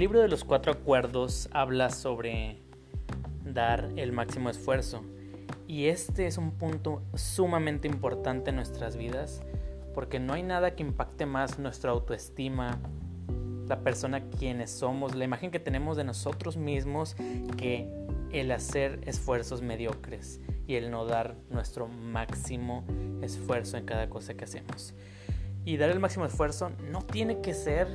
El 0.00 0.04
libro 0.04 0.22
de 0.22 0.28
los 0.28 0.44
cuatro 0.44 0.72
acuerdos 0.72 1.50
habla 1.52 1.90
sobre 1.90 2.56
dar 3.44 3.90
el 3.96 4.12
máximo 4.12 4.48
esfuerzo 4.48 5.02
y 5.68 5.88
este 5.88 6.26
es 6.26 6.38
un 6.38 6.52
punto 6.52 7.02
sumamente 7.14 7.86
importante 7.86 8.48
en 8.48 8.56
nuestras 8.56 8.96
vidas 8.96 9.42
porque 9.94 10.18
no 10.18 10.32
hay 10.32 10.42
nada 10.42 10.74
que 10.74 10.82
impacte 10.82 11.26
más 11.26 11.58
nuestra 11.58 11.90
autoestima, 11.90 12.78
la 13.68 13.80
persona 13.80 14.22
quienes 14.22 14.70
somos, 14.70 15.14
la 15.14 15.26
imagen 15.26 15.50
que 15.50 15.60
tenemos 15.60 15.98
de 15.98 16.04
nosotros 16.04 16.56
mismos 16.56 17.14
que 17.58 17.86
el 18.32 18.52
hacer 18.52 19.00
esfuerzos 19.04 19.60
mediocres 19.60 20.40
y 20.66 20.76
el 20.76 20.90
no 20.90 21.04
dar 21.04 21.36
nuestro 21.50 21.88
máximo 21.88 22.86
esfuerzo 23.20 23.76
en 23.76 23.84
cada 23.84 24.08
cosa 24.08 24.32
que 24.32 24.44
hacemos. 24.44 24.94
Y 25.66 25.76
dar 25.76 25.90
el 25.90 26.00
máximo 26.00 26.24
esfuerzo 26.24 26.70
no 26.90 27.02
tiene 27.02 27.42
que 27.42 27.52
ser 27.52 27.86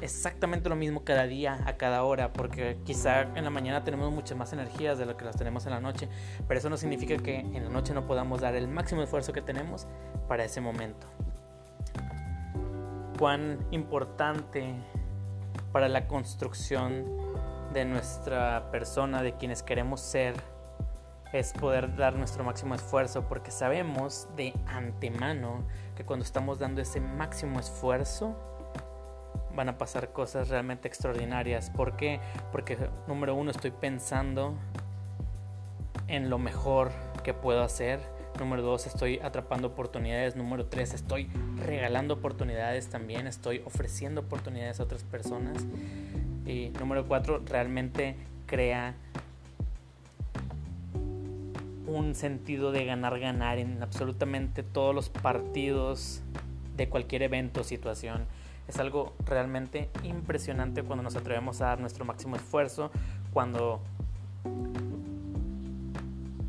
exactamente 0.00 0.68
lo 0.68 0.76
mismo 0.76 1.04
cada 1.04 1.26
día, 1.26 1.60
a 1.66 1.76
cada 1.76 2.02
hora, 2.04 2.32
porque 2.32 2.78
quizá 2.84 3.22
en 3.22 3.44
la 3.44 3.50
mañana 3.50 3.84
tenemos 3.84 4.12
muchas 4.12 4.36
más 4.36 4.52
energías 4.52 4.98
de 4.98 5.06
lo 5.06 5.16
que 5.16 5.24
las 5.24 5.36
tenemos 5.36 5.66
en 5.66 5.72
la 5.72 5.80
noche, 5.80 6.08
pero 6.46 6.58
eso 6.58 6.70
no 6.70 6.76
significa 6.76 7.16
que 7.16 7.40
en 7.40 7.64
la 7.64 7.70
noche 7.70 7.94
no 7.94 8.06
podamos 8.06 8.40
dar 8.40 8.54
el 8.54 8.68
máximo 8.68 9.02
esfuerzo 9.02 9.32
que 9.32 9.42
tenemos 9.42 9.86
para 10.28 10.44
ese 10.44 10.60
momento. 10.60 11.06
Cuán 13.18 13.58
importante 13.70 14.74
para 15.72 15.88
la 15.88 16.06
construcción 16.06 17.04
de 17.72 17.84
nuestra 17.84 18.70
persona, 18.70 19.22
de 19.22 19.36
quienes 19.36 19.62
queremos 19.62 20.00
ser, 20.00 20.34
es 21.32 21.52
poder 21.52 21.96
dar 21.96 22.14
nuestro 22.14 22.44
máximo 22.44 22.74
esfuerzo, 22.74 23.28
porque 23.28 23.50
sabemos 23.50 24.28
de 24.36 24.54
antemano 24.66 25.64
que 25.94 26.04
cuando 26.04 26.24
estamos 26.24 26.58
dando 26.58 26.80
ese 26.80 27.00
máximo 27.00 27.58
esfuerzo, 27.58 28.36
van 29.56 29.68
a 29.70 29.78
pasar 29.78 30.12
cosas 30.12 30.48
realmente 30.48 30.86
extraordinarias. 30.86 31.70
¿Por 31.70 31.96
qué? 31.96 32.20
Porque 32.52 32.76
número 33.08 33.34
uno 33.34 33.50
estoy 33.50 33.72
pensando 33.72 34.54
en 36.06 36.30
lo 36.30 36.38
mejor 36.38 36.92
que 37.24 37.34
puedo 37.34 37.62
hacer. 37.62 37.98
Número 38.38 38.62
dos, 38.62 38.86
estoy 38.86 39.18
atrapando 39.18 39.68
oportunidades. 39.68 40.36
Número 40.36 40.66
tres, 40.66 40.92
estoy 40.92 41.30
regalando 41.64 42.14
oportunidades 42.14 42.88
también. 42.88 43.26
Estoy 43.26 43.62
ofreciendo 43.64 44.20
oportunidades 44.20 44.78
a 44.78 44.82
otras 44.84 45.02
personas. 45.02 45.64
Y 46.44 46.68
número 46.78 47.06
cuatro, 47.06 47.42
realmente 47.44 48.14
crea 48.46 48.94
un 51.86 52.14
sentido 52.14 52.72
de 52.72 52.84
ganar, 52.84 53.18
ganar 53.18 53.58
en 53.58 53.82
absolutamente 53.82 54.62
todos 54.62 54.94
los 54.94 55.08
partidos 55.08 56.20
de 56.76 56.88
cualquier 56.88 57.22
evento 57.22 57.62
o 57.62 57.64
situación. 57.64 58.26
Es 58.68 58.78
algo 58.78 59.14
realmente 59.24 59.90
impresionante 60.02 60.82
cuando 60.82 61.02
nos 61.02 61.16
atrevemos 61.16 61.60
a 61.60 61.66
dar 61.66 61.80
nuestro 61.80 62.04
máximo 62.04 62.36
esfuerzo, 62.36 62.90
cuando 63.32 63.80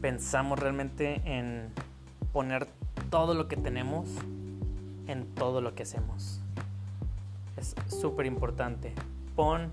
pensamos 0.00 0.58
realmente 0.58 1.20
en 1.24 1.70
poner 2.32 2.66
todo 3.10 3.34
lo 3.34 3.48
que 3.48 3.56
tenemos 3.56 4.08
en 5.06 5.26
todo 5.34 5.60
lo 5.60 5.74
que 5.74 5.82
hacemos. 5.82 6.40
Es 7.56 7.74
súper 7.88 8.26
importante. 8.26 8.92
Pon 9.34 9.70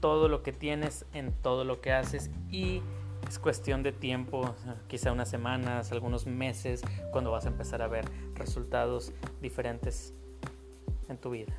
todo 0.00 0.28
lo 0.28 0.42
que 0.42 0.52
tienes 0.52 1.06
en 1.12 1.32
todo 1.32 1.64
lo 1.64 1.80
que 1.80 1.92
haces 1.92 2.30
y 2.50 2.82
es 3.28 3.38
cuestión 3.38 3.82
de 3.82 3.92
tiempo, 3.92 4.54
quizá 4.86 5.12
unas 5.12 5.28
semanas, 5.28 5.92
algunos 5.92 6.26
meses, 6.26 6.82
cuando 7.10 7.30
vas 7.30 7.46
a 7.46 7.48
empezar 7.48 7.82
a 7.82 7.88
ver 7.88 8.04
resultados 8.34 9.12
diferentes 9.40 10.14
en 11.08 11.16
tu 11.18 11.30
vida. 11.30 11.52